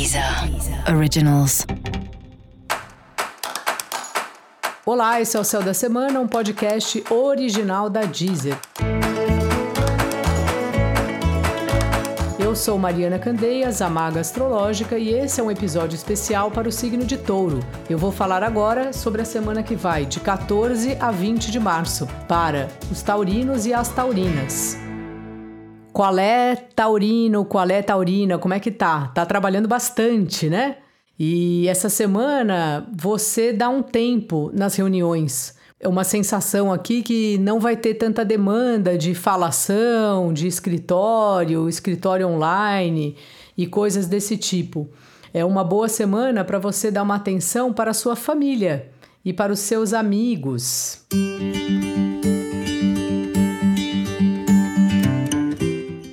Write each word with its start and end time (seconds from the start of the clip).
Deezer 0.00 0.24
Originals. 0.96 1.66
Olá, 4.86 5.20
esse 5.20 5.36
é 5.36 5.40
o 5.40 5.44
Céu 5.44 5.62
da 5.62 5.74
Semana, 5.74 6.18
um 6.18 6.26
podcast 6.26 7.04
original 7.10 7.90
da 7.90 8.04
Deezer. 8.04 8.56
Eu 12.38 12.56
sou 12.56 12.78
Mariana 12.78 13.18
Candeias, 13.18 13.82
a 13.82 13.90
maga 13.90 14.20
astrológica, 14.20 14.98
e 14.98 15.10
esse 15.10 15.38
é 15.38 15.44
um 15.44 15.50
episódio 15.50 15.96
especial 15.96 16.50
para 16.50 16.66
o 16.66 16.72
signo 16.72 17.04
de 17.04 17.18
Touro. 17.18 17.60
Eu 17.90 17.98
vou 17.98 18.10
falar 18.10 18.42
agora 18.42 18.94
sobre 18.94 19.20
a 19.20 19.26
semana 19.26 19.62
que 19.62 19.76
vai, 19.76 20.06
de 20.06 20.18
14 20.18 20.96
a 20.98 21.10
20 21.10 21.50
de 21.50 21.60
março, 21.60 22.08
para 22.26 22.70
os 22.90 23.02
taurinos 23.02 23.66
e 23.66 23.74
as 23.74 23.90
taurinas. 23.90 24.78
Qual 25.92 26.18
é 26.18 26.56
taurino, 26.56 27.44
qual 27.44 27.68
é 27.68 27.82
taurina, 27.82 28.38
como 28.38 28.54
é 28.54 28.60
que 28.60 28.70
tá? 28.70 29.08
Tá 29.08 29.26
trabalhando 29.26 29.68
bastante, 29.68 30.48
né? 30.48 30.76
E 31.18 31.68
essa 31.68 31.88
semana 31.88 32.88
você 32.96 33.52
dá 33.52 33.68
um 33.68 33.82
tempo 33.82 34.50
nas 34.54 34.74
reuniões. 34.76 35.54
É 35.78 35.88
uma 35.88 36.04
sensação 36.04 36.72
aqui 36.72 37.02
que 37.02 37.38
não 37.38 37.58
vai 37.58 37.76
ter 37.76 37.94
tanta 37.94 38.24
demanda 38.24 38.96
de 38.96 39.14
falação, 39.14 40.32
de 40.32 40.46
escritório, 40.46 41.68
escritório 41.68 42.28
online 42.28 43.16
e 43.56 43.66
coisas 43.66 44.06
desse 44.06 44.36
tipo. 44.36 44.88
É 45.32 45.44
uma 45.44 45.64
boa 45.64 45.88
semana 45.88 46.44
para 46.44 46.58
você 46.58 46.90
dar 46.90 47.02
uma 47.02 47.16
atenção 47.16 47.72
para 47.72 47.90
a 47.92 47.94
sua 47.94 48.16
família 48.16 48.90
e 49.24 49.32
para 49.32 49.52
os 49.52 49.60
seus 49.60 49.92
amigos. 49.92 51.06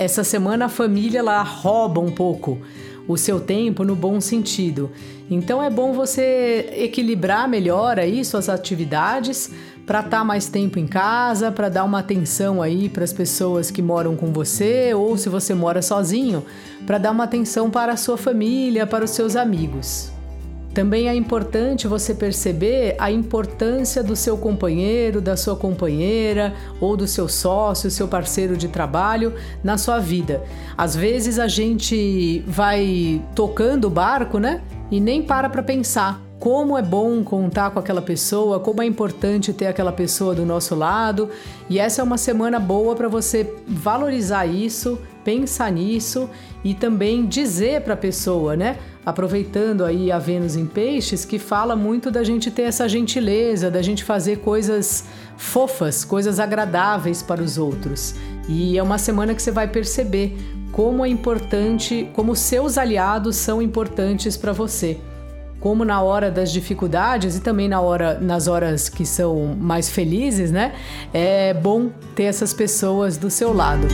Essa 0.00 0.24
semana 0.24 0.64
a 0.64 0.68
família 0.70 1.18
ela 1.18 1.42
rouba 1.42 2.00
um 2.00 2.10
pouco 2.10 2.58
o 3.06 3.18
seu 3.18 3.38
tempo 3.38 3.84
no 3.84 3.94
bom 3.94 4.18
sentido. 4.18 4.90
Então 5.30 5.62
é 5.62 5.68
bom 5.68 5.92
você 5.92 6.70
equilibrar 6.74 7.46
melhor 7.46 7.98
aí 7.98 8.24
suas 8.24 8.48
atividades 8.48 9.50
para 9.84 9.98
estar 9.98 10.20
tá 10.20 10.24
mais 10.24 10.48
tempo 10.48 10.78
em 10.78 10.86
casa, 10.86 11.52
para 11.52 11.68
dar 11.68 11.84
uma 11.84 11.98
atenção 11.98 12.62
aí 12.62 12.88
para 12.88 13.04
as 13.04 13.12
pessoas 13.12 13.70
que 13.70 13.82
moram 13.82 14.16
com 14.16 14.32
você 14.32 14.94
ou 14.94 15.18
se 15.18 15.28
você 15.28 15.52
mora 15.52 15.82
sozinho, 15.82 16.46
para 16.86 16.96
dar 16.96 17.10
uma 17.10 17.24
atenção 17.24 17.70
para 17.70 17.92
a 17.92 17.96
sua 17.96 18.16
família, 18.16 18.86
para 18.86 19.04
os 19.04 19.10
seus 19.10 19.36
amigos. 19.36 20.10
Também 20.72 21.08
é 21.08 21.14
importante 21.14 21.88
você 21.88 22.14
perceber 22.14 22.94
a 22.98 23.10
importância 23.10 24.04
do 24.04 24.14
seu 24.14 24.38
companheiro, 24.38 25.20
da 25.20 25.36
sua 25.36 25.56
companheira 25.56 26.54
ou 26.80 26.96
do 26.96 27.08
seu 27.08 27.28
sócio, 27.28 27.90
seu 27.90 28.06
parceiro 28.06 28.56
de 28.56 28.68
trabalho 28.68 29.34
na 29.64 29.76
sua 29.76 29.98
vida. 29.98 30.42
Às 30.76 30.94
vezes 30.94 31.38
a 31.40 31.48
gente 31.48 32.44
vai 32.46 33.20
tocando 33.34 33.86
o 33.86 33.90
barco, 33.90 34.38
né? 34.38 34.62
E 34.90 35.00
nem 35.00 35.22
para 35.22 35.48
para 35.48 35.62
pensar 35.62 36.29
como 36.40 36.76
é 36.76 36.80
bom 36.82 37.22
contar 37.22 37.70
com 37.70 37.78
aquela 37.78 38.00
pessoa, 38.00 38.58
como 38.58 38.80
é 38.80 38.86
importante 38.86 39.52
ter 39.52 39.66
aquela 39.66 39.92
pessoa 39.92 40.34
do 40.34 40.46
nosso 40.46 40.74
lado. 40.74 41.28
E 41.68 41.78
essa 41.78 42.00
é 42.00 42.04
uma 42.04 42.16
semana 42.16 42.58
boa 42.58 42.96
para 42.96 43.08
você 43.08 43.54
valorizar 43.68 44.46
isso, 44.46 44.98
pensar 45.22 45.70
nisso 45.70 46.30
e 46.64 46.72
também 46.72 47.26
dizer 47.26 47.82
para 47.82 47.92
a 47.92 47.96
pessoa, 47.96 48.56
né? 48.56 48.78
aproveitando 49.04 49.84
aí 49.84 50.12
a 50.12 50.18
Vênus 50.18 50.56
em 50.56 50.66
Peixes, 50.66 51.24
que 51.24 51.38
fala 51.38 51.74
muito 51.74 52.10
da 52.10 52.22
gente 52.22 52.50
ter 52.50 52.62
essa 52.62 52.88
gentileza, 52.88 53.70
da 53.70 53.82
gente 53.82 54.04
fazer 54.04 54.38
coisas 54.38 55.04
fofas, 55.36 56.04
coisas 56.04 56.38
agradáveis 56.38 57.22
para 57.22 57.42
os 57.42 57.58
outros. 57.58 58.14
E 58.48 58.78
é 58.78 58.82
uma 58.82 58.98
semana 58.98 59.34
que 59.34 59.42
você 59.42 59.50
vai 59.50 59.68
perceber 59.68 60.36
como 60.70 61.04
é 61.04 61.08
importante, 61.08 62.08
como 62.12 62.36
seus 62.36 62.78
aliados 62.78 63.36
são 63.36 63.60
importantes 63.60 64.36
para 64.36 64.52
você. 64.52 64.98
Como 65.60 65.84
na 65.84 66.00
hora 66.00 66.30
das 66.30 66.50
dificuldades 66.50 67.36
e 67.36 67.40
também 67.40 67.68
na 67.68 67.80
hora, 67.80 68.18
nas 68.18 68.48
horas 68.48 68.88
que 68.88 69.04
são 69.04 69.54
mais 69.58 69.90
felizes, 69.90 70.50
né? 70.50 70.74
É 71.12 71.52
bom 71.52 71.90
ter 72.14 72.24
essas 72.24 72.54
pessoas 72.54 73.18
do 73.18 73.30
seu 73.30 73.52
lado. 73.52 73.86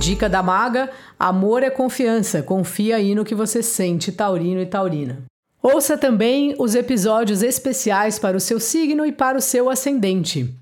Dica 0.00 0.28
da 0.28 0.42
maga: 0.42 0.90
amor 1.18 1.62
é 1.62 1.70
confiança. 1.70 2.42
Confia 2.42 2.96
aí 2.96 3.14
no 3.14 3.24
que 3.24 3.34
você 3.34 3.62
sente, 3.62 4.10
taurino 4.10 4.60
e 4.60 4.66
taurina. 4.66 5.22
Ouça 5.62 5.96
também 5.96 6.56
os 6.58 6.74
episódios 6.74 7.40
especiais 7.40 8.18
para 8.18 8.36
o 8.36 8.40
seu 8.40 8.58
signo 8.58 9.06
e 9.06 9.12
para 9.12 9.38
o 9.38 9.40
seu 9.40 9.70
ascendente. 9.70 10.61